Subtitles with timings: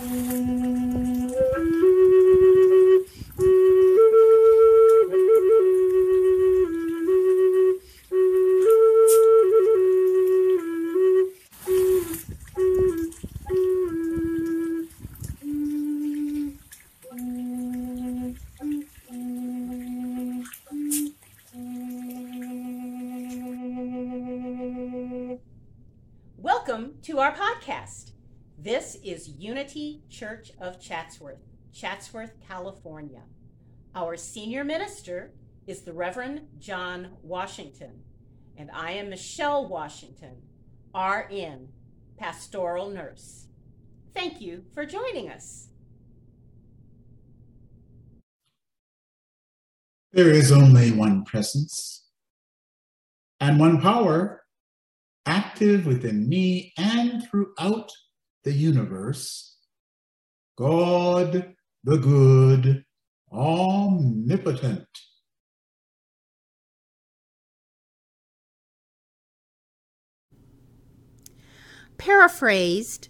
[0.00, 1.28] Welcome
[27.02, 28.12] to our podcast.
[28.62, 31.40] This is Unity Church of Chatsworth,
[31.72, 33.22] Chatsworth, California.
[33.94, 35.32] Our senior minister
[35.66, 38.02] is the Reverend John Washington,
[38.58, 40.42] and I am Michelle Washington,
[40.94, 41.68] RN,
[42.18, 43.46] pastoral nurse.
[44.12, 45.68] Thank you for joining us.
[50.12, 52.10] There is only one presence
[53.40, 54.44] and one power
[55.24, 57.90] active within me and throughout
[58.44, 59.56] the universe,
[60.56, 62.84] God the good,
[63.32, 64.86] omnipotent.
[71.96, 73.08] Paraphrased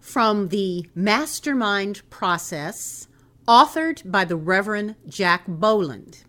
[0.00, 3.08] from the Mastermind Process,
[3.46, 6.24] authored by the Reverend Jack Boland.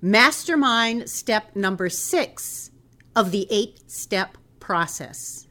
[0.00, 2.70] Mastermind step number six
[3.16, 5.46] of the eight step process.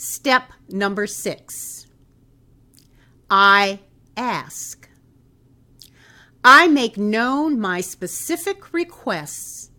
[0.00, 1.88] Step number six
[3.28, 3.80] I
[4.16, 4.88] ask.
[6.44, 9.72] I make known my specific requests,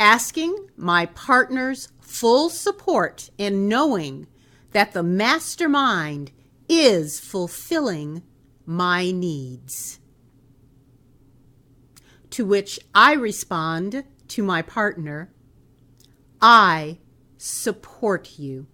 [0.00, 4.26] asking my partner's full support in knowing
[4.72, 6.32] that the mastermind
[6.68, 8.24] is fulfilling
[8.66, 10.00] my needs.
[12.30, 15.32] To which I respond to my partner
[16.40, 16.98] I
[17.38, 18.66] support you.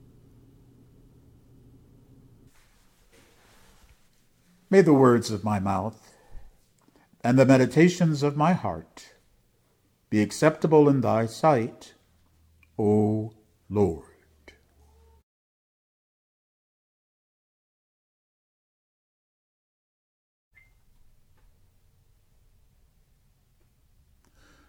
[4.70, 6.14] May the words of my mouth
[7.22, 9.15] and the meditations of my heart
[10.10, 11.94] be acceptable in thy sight,
[12.78, 13.32] O
[13.70, 14.04] Lord.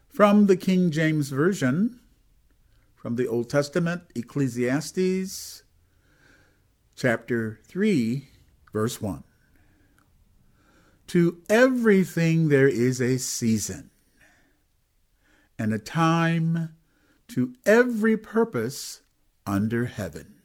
[0.07, 1.99] From the King James Version,
[2.95, 5.63] from the Old Testament, Ecclesiastes
[6.95, 8.29] chapter 3,
[8.73, 9.23] verse 1.
[11.09, 13.89] To everything there is a season
[15.57, 16.75] and a time
[17.29, 19.01] to every purpose
[19.43, 20.35] under heaven.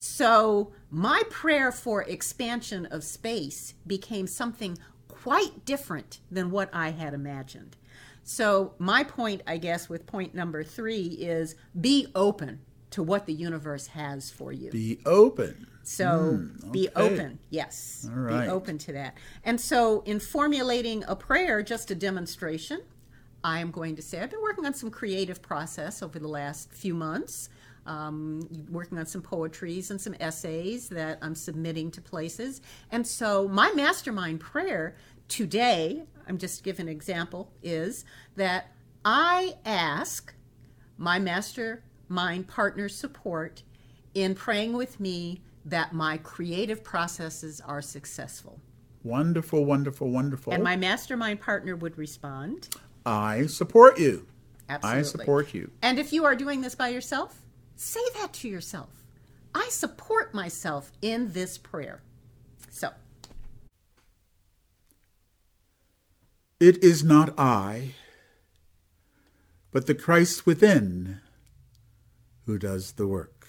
[0.00, 4.76] So, my prayer for expansion of space became something
[5.06, 7.76] quite different than what I had imagined.
[8.24, 12.58] So, my point, I guess, with point number three is be open
[12.94, 14.70] to what the universe has for you.
[14.70, 15.66] Be open.
[15.82, 16.70] So, mm, okay.
[16.70, 18.08] be open, yes.
[18.10, 18.44] All right.
[18.46, 19.16] Be open to that.
[19.44, 22.82] And so, in formulating a prayer, just a demonstration,
[23.42, 26.72] I am going to say I've been working on some creative process over the last
[26.72, 27.50] few months
[27.86, 32.60] um, working on some poetries and some essays that I'm submitting to places.
[32.90, 34.96] And so my mastermind prayer
[35.28, 38.04] today, I'm just giving an example, is
[38.36, 38.72] that
[39.04, 40.34] I ask
[40.96, 41.18] my
[42.08, 43.62] mastermind partner support
[44.14, 48.60] in praying with me that my creative processes are successful.
[49.02, 50.52] Wonderful, wonderful, wonderful.
[50.52, 52.68] And my mastermind partner would respond
[53.06, 54.26] I support you.
[54.68, 54.98] Absolutely.
[54.98, 55.70] I support you.
[55.82, 57.44] And if you are doing this by yourself,
[57.76, 59.04] Say that to yourself.
[59.54, 62.02] I support myself in this prayer.
[62.70, 62.90] So,
[66.60, 67.94] it is not I,
[69.70, 71.20] but the Christ within
[72.46, 73.46] who does the work.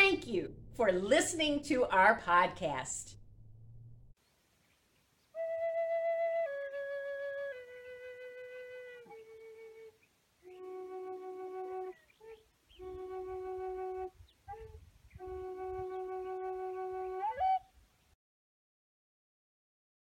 [0.00, 3.14] Thank you for listening to our podcast.